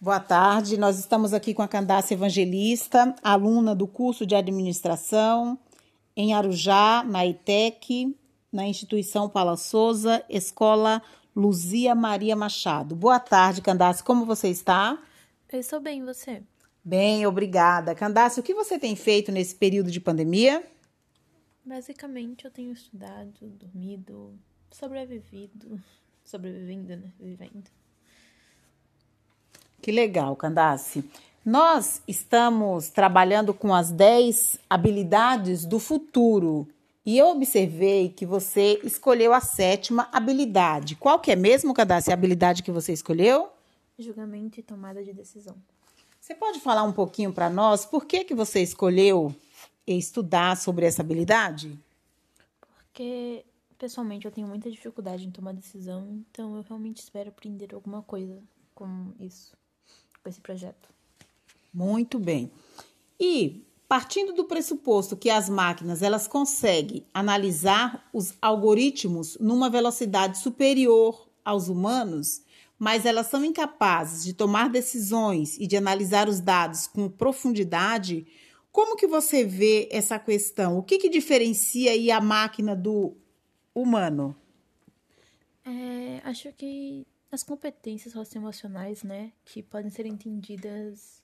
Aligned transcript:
Boa 0.00 0.20
tarde, 0.20 0.76
nós 0.76 0.96
estamos 0.96 1.34
aqui 1.34 1.52
com 1.52 1.60
a 1.60 1.66
Candace 1.66 2.14
Evangelista, 2.14 3.16
aluna 3.20 3.74
do 3.74 3.84
curso 3.88 4.24
de 4.24 4.36
administração 4.36 5.58
em 6.14 6.32
Arujá, 6.32 7.02
na 7.02 7.26
ITEC, 7.26 8.16
na 8.52 8.64
instituição 8.64 9.28
Paula 9.28 9.56
Souza, 9.56 10.24
Escola 10.28 11.02
Luzia 11.34 11.96
Maria 11.96 12.36
Machado. 12.36 12.94
Boa 12.94 13.18
tarde, 13.18 13.60
Candace, 13.60 14.04
como 14.04 14.24
você 14.24 14.46
está? 14.46 15.02
Eu 15.52 15.58
estou 15.58 15.80
bem, 15.80 16.04
você? 16.04 16.44
Bem, 16.84 17.26
obrigada. 17.26 17.92
Candace, 17.92 18.38
o 18.38 18.42
que 18.44 18.54
você 18.54 18.78
tem 18.78 18.94
feito 18.94 19.32
nesse 19.32 19.56
período 19.56 19.90
de 19.90 19.98
pandemia? 19.98 20.64
Basicamente, 21.64 22.44
eu 22.44 22.52
tenho 22.52 22.72
estudado, 22.72 23.34
dormido, 23.40 24.38
sobrevivido, 24.70 25.82
sobrevivendo, 26.22 26.96
né? 26.96 27.12
Vivendo. 27.18 27.77
Que 29.88 29.92
legal, 29.92 30.36
Candace. 30.36 31.02
Nós 31.42 32.02
estamos 32.06 32.90
trabalhando 32.90 33.54
com 33.54 33.74
as 33.74 33.90
10 33.90 34.58
habilidades 34.68 35.64
do 35.64 35.78
futuro 35.78 36.68
e 37.06 37.16
eu 37.16 37.28
observei 37.28 38.10
que 38.10 38.26
você 38.26 38.78
escolheu 38.84 39.32
a 39.32 39.40
sétima 39.40 40.06
habilidade. 40.12 40.94
Qual 40.94 41.18
que 41.18 41.32
é 41.32 41.36
mesmo, 41.36 41.72
Candace, 41.72 42.10
a 42.10 42.12
habilidade 42.12 42.62
que 42.62 42.70
você 42.70 42.92
escolheu? 42.92 43.48
Julgamento 43.98 44.60
e 44.60 44.62
tomada 44.62 45.02
de 45.02 45.14
decisão. 45.14 45.56
Você 46.20 46.34
pode 46.34 46.60
falar 46.60 46.82
um 46.82 46.92
pouquinho 46.92 47.32
para 47.32 47.48
nós 47.48 47.86
por 47.86 48.04
que, 48.04 48.24
que 48.24 48.34
você 48.34 48.60
escolheu 48.60 49.34
estudar 49.86 50.54
sobre 50.58 50.84
essa 50.84 51.00
habilidade? 51.00 51.78
Porque, 52.60 53.42
pessoalmente, 53.78 54.26
eu 54.26 54.30
tenho 54.30 54.48
muita 54.48 54.70
dificuldade 54.70 55.26
em 55.26 55.30
tomar 55.30 55.54
decisão, 55.54 56.22
então 56.30 56.58
eu 56.58 56.62
realmente 56.68 56.98
espero 56.98 57.30
aprender 57.30 57.74
alguma 57.74 58.02
coisa 58.02 58.38
com 58.74 59.14
isso, 59.18 59.56
com 60.28 60.30
esse 60.30 60.40
projeto. 60.40 60.90
Muito 61.72 62.18
bem. 62.18 62.50
E 63.18 63.64
partindo 63.88 64.34
do 64.34 64.44
pressuposto 64.44 65.16
que 65.16 65.30
as 65.30 65.48
máquinas 65.48 66.02
elas 66.02 66.28
conseguem 66.28 67.06
analisar 67.14 68.08
os 68.12 68.34
algoritmos 68.40 69.38
numa 69.40 69.70
velocidade 69.70 70.38
superior 70.38 71.26
aos 71.42 71.68
humanos, 71.68 72.42
mas 72.78 73.06
elas 73.06 73.28
são 73.28 73.42
incapazes 73.42 74.22
de 74.22 74.34
tomar 74.34 74.68
decisões 74.68 75.56
e 75.58 75.66
de 75.66 75.76
analisar 75.76 76.28
os 76.28 76.40
dados 76.40 76.86
com 76.86 77.08
profundidade, 77.08 78.26
como 78.70 78.96
que 78.96 79.06
você 79.06 79.44
vê 79.44 79.88
essa 79.90 80.18
questão? 80.18 80.78
O 80.78 80.82
que, 80.82 80.98
que 80.98 81.08
diferencia 81.08 81.92
aí 81.92 82.10
a 82.10 82.20
máquina 82.20 82.76
do 82.76 83.16
humano? 83.74 84.36
É, 85.64 86.20
acho 86.24 86.52
que 86.52 87.06
as 87.30 87.42
competências 87.42 88.12
socioemocionais, 88.12 89.02
né, 89.02 89.32
que 89.44 89.62
podem 89.62 89.90
ser 89.90 90.06
entendidas 90.06 91.22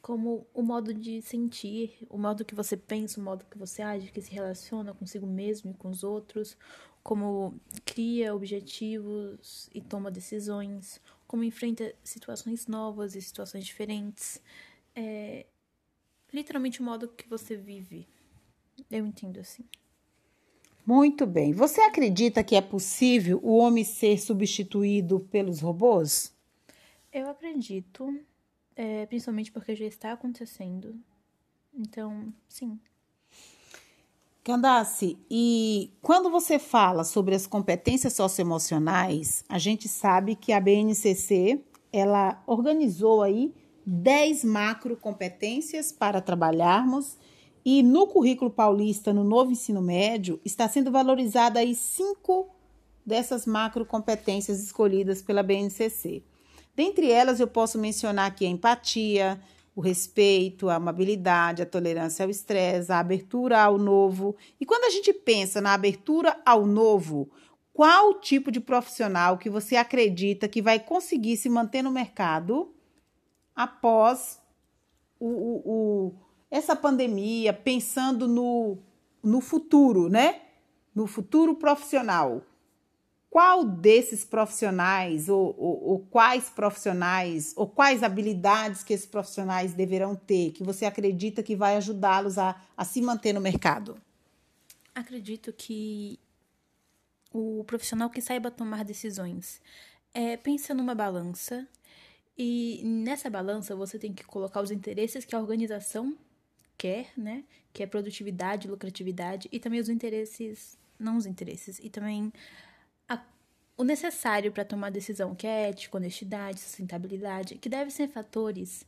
como 0.00 0.46
o 0.52 0.62
modo 0.62 0.92
de 0.92 1.22
sentir, 1.22 1.96
o 2.10 2.18
modo 2.18 2.44
que 2.44 2.54
você 2.54 2.76
pensa, 2.76 3.18
o 3.18 3.24
modo 3.24 3.44
que 3.46 3.56
você 3.56 3.80
age, 3.80 4.12
que 4.12 4.20
se 4.20 4.30
relaciona 4.30 4.92
consigo 4.92 5.26
mesmo 5.26 5.70
e 5.70 5.74
com 5.74 5.88
os 5.88 6.04
outros, 6.04 6.58
como 7.02 7.58
cria 7.86 8.34
objetivos 8.34 9.70
e 9.74 9.80
toma 9.80 10.10
decisões, 10.10 11.00
como 11.26 11.42
enfrenta 11.42 11.94
situações 12.04 12.66
novas 12.66 13.14
e 13.14 13.22
situações 13.22 13.64
diferentes. 13.64 14.42
É 14.94 15.46
literalmente 16.32 16.80
o 16.80 16.84
modo 16.84 17.08
que 17.08 17.28
você 17.28 17.56
vive. 17.56 18.06
Eu 18.90 19.06
entendo 19.06 19.40
assim. 19.40 19.64
Muito 20.86 21.26
bem. 21.26 21.52
Você 21.52 21.80
acredita 21.80 22.44
que 22.44 22.56
é 22.56 22.60
possível 22.60 23.40
o 23.42 23.56
homem 23.56 23.84
ser 23.84 24.18
substituído 24.18 25.20
pelos 25.30 25.60
robôs? 25.60 26.32
Eu 27.12 27.30
acredito 27.30 28.14
é, 28.76 29.06
principalmente 29.06 29.52
porque 29.52 29.74
já 29.74 29.84
está 29.84 30.12
acontecendo. 30.12 30.94
Então, 31.72 32.32
sim. 32.48 32.78
Candace, 34.42 35.18
e 35.30 35.90
quando 36.02 36.30
você 36.30 36.58
fala 36.58 37.02
sobre 37.02 37.34
as 37.34 37.46
competências 37.46 38.12
socioemocionais, 38.12 39.42
a 39.48 39.58
gente 39.58 39.88
sabe 39.88 40.36
que 40.36 40.52
a 40.52 40.60
BNCC, 40.60 41.60
ela 41.90 42.42
organizou 42.46 43.22
aí 43.22 43.54
10 43.86 44.44
macro 44.44 44.96
competências 44.96 45.90
para 45.92 46.20
trabalharmos 46.20 47.16
e 47.64 47.82
no 47.82 48.06
currículo 48.06 48.50
paulista, 48.50 49.12
no 49.12 49.24
novo 49.24 49.50
ensino 49.50 49.80
médio, 49.80 50.40
está 50.44 50.68
sendo 50.68 50.90
valorizada 50.90 51.60
aí 51.60 51.74
cinco 51.74 52.50
dessas 53.04 53.46
macro 53.46 53.86
competências 53.86 54.62
escolhidas 54.62 55.22
pela 55.22 55.42
BNCC. 55.42 56.22
Dentre 56.76 57.10
elas, 57.10 57.40
eu 57.40 57.46
posso 57.46 57.78
mencionar 57.78 58.26
aqui 58.26 58.44
a 58.44 58.48
empatia, 58.50 59.40
o 59.74 59.80
respeito, 59.80 60.68
a 60.68 60.76
amabilidade, 60.76 61.62
a 61.62 61.66
tolerância 61.66 62.24
ao 62.24 62.30
estresse, 62.30 62.92
a 62.92 62.98
abertura 62.98 63.60
ao 63.60 63.78
novo. 63.78 64.36
E 64.60 64.66
quando 64.66 64.84
a 64.84 64.90
gente 64.90 65.12
pensa 65.12 65.60
na 65.60 65.72
abertura 65.72 66.36
ao 66.44 66.66
novo, 66.66 67.30
qual 67.72 68.20
tipo 68.20 68.52
de 68.52 68.60
profissional 68.60 69.36
que 69.36 69.50
você 69.50 69.74
acredita 69.74 70.48
que 70.48 70.62
vai 70.62 70.78
conseguir 70.78 71.36
se 71.36 71.48
manter 71.48 71.82
no 71.82 71.90
mercado 71.90 72.72
após 73.54 74.40
o, 75.18 75.26
o, 75.26 75.62
o, 75.64 76.14
essa 76.56 76.76
pandemia, 76.76 77.52
pensando 77.52 78.28
no, 78.28 78.78
no 79.22 79.40
futuro, 79.40 80.08
né? 80.08 80.42
No 80.94 81.06
futuro 81.06 81.56
profissional 81.56 82.42
qual 83.34 83.64
desses 83.64 84.24
profissionais, 84.24 85.28
ou, 85.28 85.56
ou, 85.58 85.84
ou, 85.88 85.98
quais 85.98 86.48
profissionais, 86.48 87.52
ou 87.56 87.66
quais 87.66 88.04
habilidades 88.04 88.84
que 88.84 88.92
esses 88.92 89.06
profissionais 89.06 89.74
deverão 89.74 90.14
ter, 90.14 90.52
que 90.52 90.62
você 90.62 90.84
acredita 90.84 91.42
que 91.42 91.56
vai 91.56 91.76
ajudá-los 91.76 92.38
a, 92.38 92.54
a 92.76 92.84
se 92.84 93.02
manter 93.02 93.32
no 93.32 93.40
mercado? 93.40 94.00
Acredito 94.94 95.52
que 95.52 96.20
o 97.32 97.64
profissional 97.64 98.08
que 98.08 98.22
saiba 98.22 98.52
tomar 98.52 98.84
decisões 98.84 99.60
é, 100.14 100.36
pensa 100.36 100.72
numa 100.72 100.94
balança 100.94 101.66
e 102.38 102.82
nessa 102.84 103.28
balança 103.28 103.74
você 103.74 103.98
tem 103.98 104.12
que 104.12 104.22
colocar 104.22 104.60
os 104.60 104.70
interesses 104.70 105.24
que 105.24 105.34
a 105.34 105.40
organização 105.40 106.16
quer, 106.76 107.12
né? 107.16 107.44
Que 107.72 107.82
é 107.82 107.86
produtividade, 107.86 108.68
lucratividade 108.68 109.48
e 109.50 109.58
também 109.58 109.80
os 109.80 109.88
interesses, 109.88 110.78
não 110.98 111.16
os 111.16 111.26
interesses, 111.26 111.78
e 111.78 111.90
também 111.90 112.32
o 113.76 113.82
necessário 113.82 114.52
para 114.52 114.64
tomar 114.64 114.90
decisão, 114.90 115.34
que 115.34 115.48
é 115.48 115.68
ética, 115.68 115.96
honestidade, 115.96 116.60
sustentabilidade, 116.60 117.56
que 117.56 117.68
devem 117.68 117.90
ser 117.90 118.08
fatores 118.08 118.86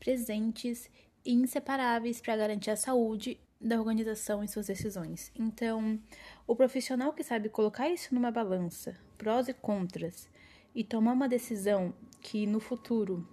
presentes 0.00 0.90
e 1.24 1.32
inseparáveis 1.32 2.20
para 2.20 2.36
garantir 2.36 2.70
a 2.70 2.76
saúde 2.76 3.38
da 3.60 3.78
organização 3.78 4.42
em 4.42 4.48
suas 4.48 4.66
decisões. 4.66 5.30
Então, 5.36 6.00
o 6.48 6.56
profissional 6.56 7.12
que 7.12 7.22
sabe 7.22 7.48
colocar 7.48 7.88
isso 7.88 8.12
numa 8.12 8.30
balança, 8.32 8.96
prós 9.16 9.46
e 9.46 9.54
contras, 9.54 10.28
e 10.74 10.82
tomar 10.82 11.12
uma 11.12 11.28
decisão 11.28 11.94
que 12.20 12.44
no 12.44 12.58
futuro 12.58 13.26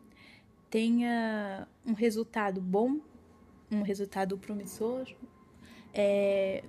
tenha 0.69 1.67
um 1.83 1.93
resultado 1.93 2.61
bom, 2.61 2.99
um 3.71 3.81
resultado 3.81 4.37
promissor, 4.37 5.07
é, 5.93 6.63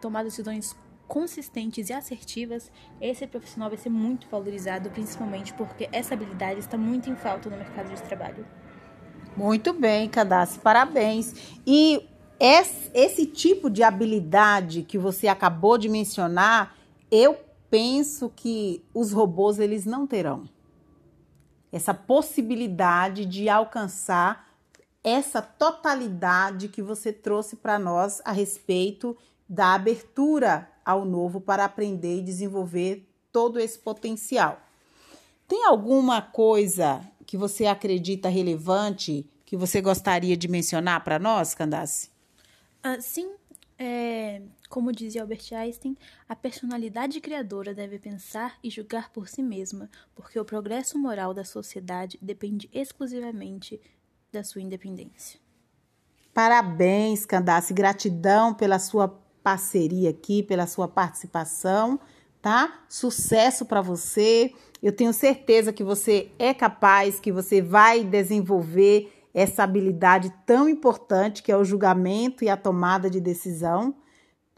tomar 0.00 0.22
decisões 0.22 0.76
consistentes 1.08 1.88
e 1.88 1.92
assertivas, 1.92 2.70
esse 3.00 3.26
profissional 3.26 3.68
vai 3.68 3.78
ser 3.78 3.90
muito 3.90 4.26
valorizado, 4.28 4.90
principalmente 4.90 5.52
porque 5.54 5.88
essa 5.92 6.14
habilidade 6.14 6.60
está 6.60 6.76
muito 6.76 7.08
em 7.08 7.16
falta 7.16 7.48
no 7.48 7.56
mercado 7.56 7.94
de 7.94 8.02
trabalho. 8.02 8.46
Muito 9.36 9.72
bem, 9.72 10.08
Cadassi, 10.08 10.58
parabéns. 10.58 11.58
E 11.66 12.08
esse, 12.40 12.90
esse 12.94 13.26
tipo 13.26 13.70
de 13.70 13.82
habilidade 13.82 14.82
que 14.82 14.98
você 14.98 15.28
acabou 15.28 15.78
de 15.78 15.88
mencionar, 15.88 16.76
eu 17.10 17.38
penso 17.70 18.32
que 18.34 18.82
os 18.94 19.12
robôs 19.12 19.58
eles 19.58 19.84
não 19.84 20.06
terão 20.06 20.48
essa 21.76 21.92
possibilidade 21.92 23.26
de 23.26 23.48
alcançar 23.48 24.45
essa 25.06 25.40
totalidade 25.40 26.66
que 26.66 26.82
você 26.82 27.12
trouxe 27.12 27.54
para 27.54 27.78
nós 27.78 28.20
a 28.24 28.32
respeito 28.32 29.16
da 29.48 29.72
abertura 29.72 30.68
ao 30.84 31.04
novo 31.04 31.40
para 31.40 31.64
aprender 31.64 32.18
e 32.18 32.22
desenvolver 32.22 33.08
todo 33.30 33.60
esse 33.60 33.78
potencial. 33.78 34.60
Tem 35.46 35.64
alguma 35.64 36.20
coisa 36.20 37.00
que 37.24 37.36
você 37.36 37.66
acredita 37.66 38.28
relevante 38.28 39.30
que 39.44 39.56
você 39.56 39.80
gostaria 39.80 40.36
de 40.36 40.48
mencionar 40.48 41.04
para 41.04 41.20
nós, 41.20 41.54
Candace? 41.54 42.10
Ah, 42.82 43.00
sim, 43.00 43.30
é, 43.78 44.42
como 44.68 44.90
dizia 44.90 45.20
Albert 45.22 45.52
Einstein, 45.52 45.96
a 46.28 46.34
personalidade 46.34 47.20
criadora 47.20 47.72
deve 47.72 47.98
pensar 47.98 48.58
e 48.60 48.70
julgar 48.70 49.10
por 49.10 49.28
si 49.28 49.40
mesma, 49.40 49.88
porque 50.16 50.40
o 50.40 50.44
progresso 50.44 50.98
moral 50.98 51.32
da 51.32 51.44
sociedade 51.44 52.18
depende 52.20 52.68
exclusivamente 52.72 53.80
da 54.36 54.44
sua 54.44 54.60
independência. 54.60 55.40
Parabéns, 56.34 57.24
Candace. 57.24 57.72
Gratidão 57.72 58.52
pela 58.52 58.78
sua 58.78 59.08
parceria 59.42 60.10
aqui, 60.10 60.42
pela 60.42 60.66
sua 60.66 60.86
participação, 60.86 61.98
tá? 62.42 62.80
Sucesso 62.88 63.64
para 63.64 63.80
você. 63.80 64.52
Eu 64.82 64.92
tenho 64.92 65.12
certeza 65.12 65.72
que 65.72 65.82
você 65.82 66.30
é 66.38 66.52
capaz, 66.52 67.18
que 67.18 67.32
você 67.32 67.62
vai 67.62 68.04
desenvolver 68.04 69.10
essa 69.32 69.62
habilidade 69.62 70.32
tão 70.44 70.68
importante 70.68 71.42
que 71.42 71.50
é 71.50 71.56
o 71.56 71.64
julgamento 71.64 72.44
e 72.44 72.50
a 72.50 72.56
tomada 72.56 73.08
de 73.08 73.20
decisão. 73.20 73.94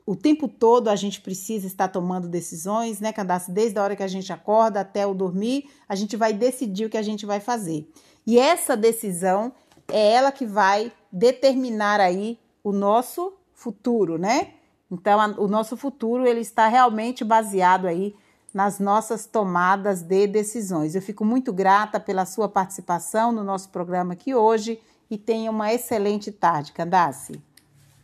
O 0.05 0.17
tempo 0.17 0.49
todo 0.49 0.89
a 0.89 0.97
gente 0.97 1.21
precisa 1.21 1.67
estar 1.67 1.89
tomando 1.89 2.27
decisões, 2.29 2.99
né, 2.99 3.13
Candace? 3.13 3.53
Desde 3.53 3.79
a 3.79 3.83
hora 3.83 3.95
que 3.95 4.03
a 4.03 4.09
gente 4.09 4.33
acorda 4.33 4.81
até 4.81 5.07
o 5.07 5.15
dormir, 5.15 5.69
a 5.89 5.95
gente 5.95 6.17
vai 6.17 6.33
decidir 6.33 6.87
o 6.87 6.91
que 6.91 6.97
a 6.97 7.03
gente 7.03 7.27
vai 7.27 7.39
fazer. 7.39 7.89
E 8.27 8.39
essa 8.39 8.77
decisão 8.77 9.53
é 9.91 10.13
ela 10.13 10.31
que 10.31 10.47
vai 10.47 10.93
determinar 11.11 12.01
aí 12.01 12.39
o 12.63 12.73
nosso 12.73 13.37
futuro, 13.55 14.19
né? 14.19 14.55
Então, 14.91 15.21
a, 15.21 15.27
o 15.27 15.49
nosso 15.49 15.77
futuro 15.77 16.27
ele 16.27 16.41
está 16.41 16.69
realmente 16.69 17.25
baseado 17.25 17.87
aí 17.87 18.15
nas 18.53 18.79
nossas 18.79 19.27
tomadas 19.27 20.03
de 20.03 20.27
decisões. 20.27 20.95
Eu 20.95 21.03
fico 21.03 21.25
muito 21.25 21.53
grata 21.53 22.01
pela 22.01 22.25
sua 22.25 22.49
participação 22.49 23.33
no 23.33 23.45
nosso 23.45 23.69
programa 23.71 24.15
aqui 24.15 24.35
hoje 24.35 24.81
e 25.11 25.19
tenha 25.19 25.51
uma 25.51 25.73
excelente 25.73 26.31
tarde, 26.31 26.73
Candace. 26.73 27.43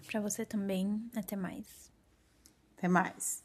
Para 0.07 0.21
você 0.21 0.45
também. 0.45 1.03
Até 1.17 1.37
mais. 1.37 1.91
Até 2.77 2.89
mais. 2.89 3.44